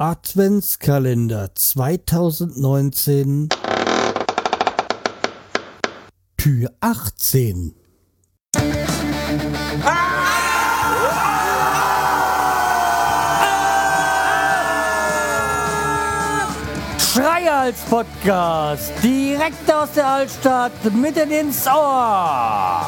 [0.00, 3.48] Adventskalender 2019
[6.36, 7.74] Tür 18
[17.00, 18.92] Schreihals Podcast.
[19.02, 22.86] Direkt aus der Altstadt mitten ins Ohr.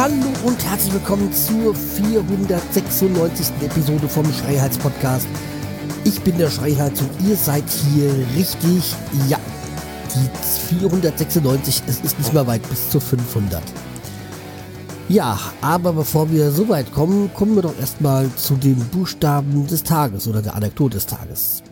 [0.00, 0.14] Hallo
[0.44, 3.48] und herzlich willkommen zur 496.
[3.60, 5.28] Episode vom Schreihals Podcast.
[6.04, 8.94] Ich bin der Schreihals und ihr seid hier richtig.
[9.28, 9.38] Ja,
[10.14, 13.62] die 496, es ist nicht mehr weit bis zu 500.
[15.10, 19.84] Ja, aber bevor wir so weit kommen, kommen wir doch erstmal zu den Buchstaben des
[19.84, 21.62] Tages oder der Anekdote des Tages.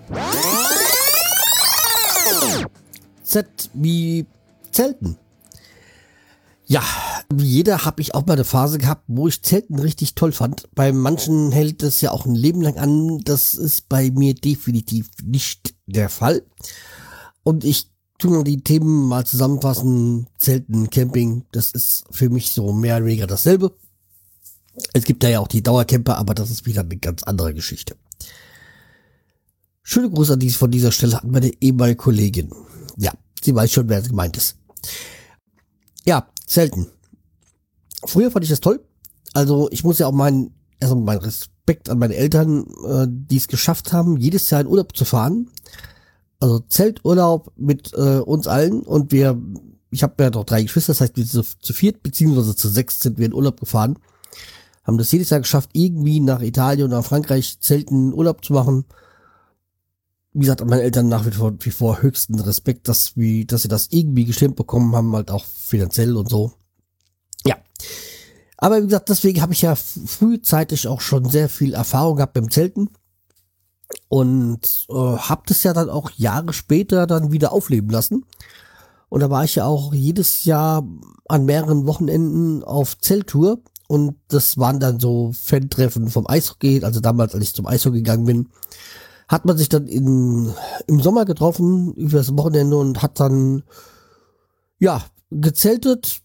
[3.23, 4.27] Z wie
[4.71, 5.17] Zelten.
[6.67, 6.83] Ja,
[7.31, 10.69] wie jeder habe ich auch mal eine Phase gehabt, wo ich Zelten richtig toll fand.
[10.75, 13.21] Bei manchen hält es ja auch ein Leben lang an.
[13.25, 16.43] Das ist bei mir definitiv nicht der Fall.
[17.43, 20.27] Und ich tun wir die Themen mal zusammenfassen.
[20.39, 23.77] Zelten, Camping, das ist für mich so mehr oder weniger dasselbe.
[24.95, 27.97] Es gibt da ja auch die Dauercamper, aber das ist wieder eine ganz andere Geschichte.
[29.83, 32.53] Schöne Grüße an dies von dieser Stelle an meine ehemalige Kollegin.
[32.97, 34.57] Ja, sie weiß schon, wer gemeint ist.
[36.05, 36.89] Ja, Zelten.
[38.05, 38.81] Früher fand ich das toll.
[39.35, 43.49] Also ich muss ja auch meinen, also mein Respekt an meine Eltern, äh, die es
[43.49, 45.51] geschafft haben, jedes Jahr in Urlaub zu fahren
[46.41, 49.41] also Zelturlaub mit äh, uns allen und wir,
[49.91, 53.01] ich habe ja noch drei Geschwister, das heißt wir sind zu, viert beziehungsweise zu sechs
[53.01, 53.99] sind wir in Urlaub gefahren,
[54.85, 58.85] haben das jedes Jahr geschafft, irgendwie nach Italien oder nach Frankreich Zelten Urlaub zu machen.
[60.33, 63.63] Wie gesagt, an meine Eltern nach wie vor, wie vor höchsten Respekt, dass, wie, dass
[63.63, 66.53] sie das irgendwie gestimmt bekommen haben, halt auch finanziell und so.
[68.59, 72.51] Aber wie gesagt, deswegen habe ich ja frühzeitig auch schon sehr viel Erfahrung gehabt beim
[72.51, 72.91] Zelten.
[74.09, 78.27] Und äh, habe das ja dann auch Jahre später dann wieder aufleben lassen.
[79.09, 80.87] Und da war ich ja auch jedes Jahr
[81.29, 83.61] an mehreren Wochenenden auf Zelttour.
[83.87, 88.27] Und das waren dann so Fan-Treffen vom Eishockey, also damals, als ich zum Eishockey gegangen
[88.27, 88.49] bin,
[89.29, 90.53] hat man sich dann in,
[90.87, 93.63] im Sommer getroffen über das Wochenende und hat dann
[94.79, 96.21] ja gezeltet,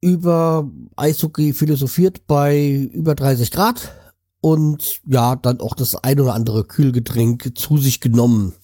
[0.00, 3.92] über Eishockey philosophiert bei über 30 Grad
[4.40, 8.54] und ja, dann auch das ein oder andere Kühlgetränk zu sich genommen.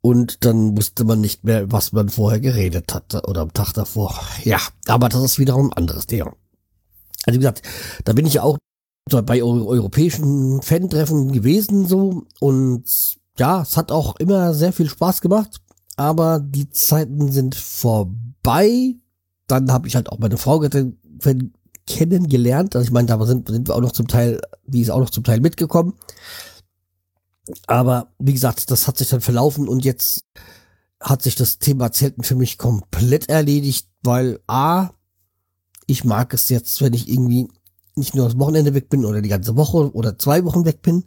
[0.00, 4.14] Und dann wusste man nicht mehr, was man vorher geredet hatte oder am Tag davor.
[4.44, 6.34] Ja, aber das ist wiederum ein anderes Thema.
[7.24, 7.62] Also wie gesagt,
[8.04, 8.58] da bin ich ja auch
[9.08, 12.84] bei europäischen Fan-Treffen gewesen so und
[13.38, 15.60] ja, es hat auch immer sehr viel Spaß gemacht,
[15.96, 18.94] aber die Zeiten sind vorbei.
[19.48, 20.62] Dann habe ich halt auch meine Frau
[21.86, 22.76] kennengelernt.
[22.76, 25.10] Also ich meine, da sind, sind wir auch noch zum Teil, die ist auch noch
[25.10, 25.94] zum Teil mitgekommen.
[27.66, 30.24] Aber wie gesagt, das hat sich dann verlaufen und jetzt
[31.00, 34.90] hat sich das Thema Zelten für mich komplett erledigt, weil A,
[35.86, 37.48] ich mag es jetzt, wenn ich irgendwie
[37.96, 41.04] nicht nur das Wochenende weg bin oder die ganze Woche oder zwei Wochen weg bin.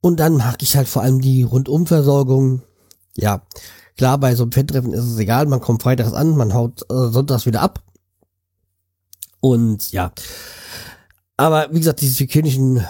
[0.00, 2.62] Und dann mag ich halt vor allem die Rundumversorgung.
[3.16, 3.42] Ja,
[3.96, 7.08] klar, bei so einem Fan-Treffen ist es egal, man kommt freitags an, man haut äh,
[7.10, 7.82] sonntags wieder ab.
[9.40, 10.12] Und ja.
[11.36, 12.84] Aber wie gesagt, diese hygienischen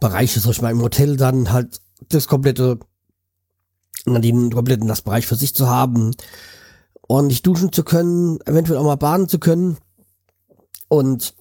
[0.00, 2.78] Bereiche, soll ich mal im Hotel dann halt das komplette,
[4.06, 6.12] den kompletten das Bereich für sich zu haben,
[7.08, 9.76] ordentlich duschen zu können, eventuell auch mal baden zu können.
[10.88, 11.34] Und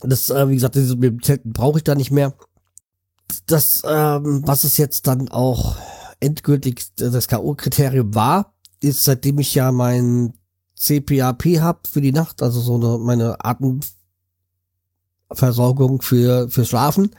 [0.00, 2.34] das, äh, wie gesagt, dem Zelten brauche ich da nicht mehr.
[3.46, 5.76] Das, ähm, was es jetzt dann auch
[6.20, 10.34] endgültig das K.O.-Kriterium war, ist, seitdem ich ja mein
[10.76, 17.10] CPAP habe für die Nacht, also so eine, meine Atemversorgung für, für Schlafen,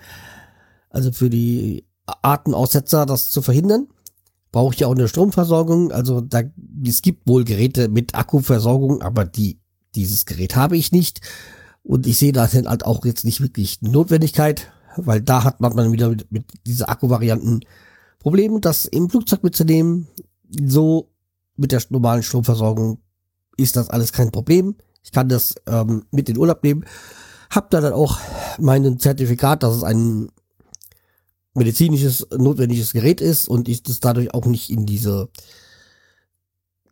[0.90, 3.88] also für die Atemaussetzer, das zu verhindern,
[4.52, 5.92] brauche ich ja auch eine Stromversorgung.
[5.92, 6.42] Also da,
[6.86, 9.60] es gibt wohl Geräte mit Akkuversorgung, aber die,
[9.96, 11.22] dieses Gerät habe ich nicht.
[11.84, 16.10] Und ich sehe da halt auch jetzt nicht wirklich Notwendigkeit, weil da hat man wieder
[16.10, 17.62] mit, mit dieser Akkuvarianten
[18.22, 20.08] Probleme, das im Flugzeug mitzunehmen.
[20.50, 21.10] So
[21.56, 23.00] mit der normalen Stromversorgung
[23.58, 24.76] ist das alles kein Problem.
[25.04, 26.86] Ich kann das ähm, mit in Urlaub nehmen.
[27.50, 28.20] Hab da dann auch
[28.60, 30.30] mein Zertifikat, dass es ein
[31.54, 35.30] medizinisches notwendiges Gerät ist und ich das dadurch auch nicht in diese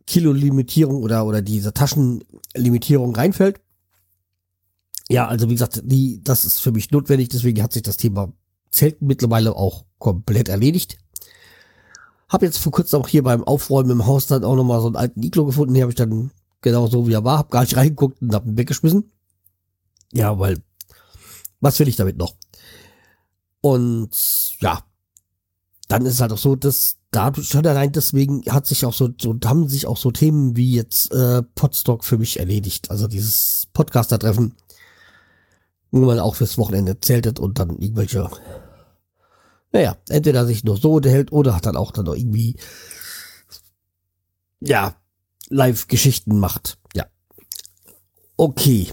[0.06, 3.60] Kilo-Limitierung oder, oder diese Taschenlimitierung reinfällt.
[5.08, 8.32] Ja, also wie gesagt, die, das ist für mich notwendig, deswegen hat sich das Thema
[8.70, 10.98] Zelten mittlerweile auch komplett erledigt.
[12.30, 14.96] Hab jetzt vor kurzem auch hier beim Aufräumen im Haus dann auch nochmal so einen
[14.96, 16.30] alten Iglo gefunden, den habe ich dann
[16.62, 19.10] genau so wie er war, hab gar nicht reingeguckt und hab ihn weggeschmissen.
[20.12, 20.62] Ja, weil,
[21.60, 22.34] was will ich damit noch?
[23.60, 24.10] Und
[24.60, 24.82] ja,
[25.88, 29.10] dann ist es halt auch so, dass dadurch schon allein deswegen hat sich auch so,
[29.20, 32.90] so haben sich auch so Themen wie jetzt äh, Podstock für mich erledigt.
[32.90, 34.54] Also dieses Podcaster-Treffen,
[35.90, 38.30] wo man auch fürs Wochenende zeltet und dann irgendwelche,
[39.72, 42.56] naja, entweder sich nur so unterhält oder hat dann auch dann noch irgendwie,
[44.60, 44.94] ja,
[45.48, 46.78] Live-Geschichten macht.
[46.94, 47.06] Ja.
[48.36, 48.92] Okay.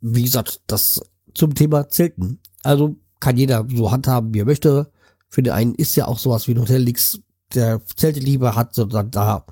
[0.00, 1.02] Wie gesagt, das
[1.34, 2.40] zum Thema Zelten.
[2.62, 4.90] Also kann jeder so handhaben, wie er möchte.
[5.28, 7.20] Für den einen ist ja auch sowas wie ein Hotel nichts,
[7.54, 9.44] der Zelte lieber hat, sondern da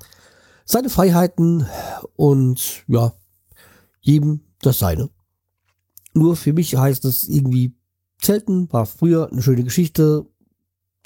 [0.65, 1.65] seine Freiheiten
[2.15, 3.13] und ja,
[4.01, 5.09] jedem das seine.
[6.13, 7.73] Nur für mich heißt es irgendwie,
[8.21, 10.25] Zelten war früher eine schöne Geschichte.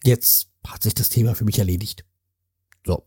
[0.05, 2.05] Jetzt hat sich das Thema für mich erledigt.
[2.85, 3.05] So.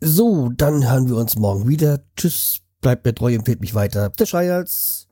[0.00, 2.04] So, dann hören wir uns morgen wieder.
[2.16, 4.10] Tschüss, bleibt mir treu, empfehlt mich weiter.
[4.10, 5.03] Der Schreihals.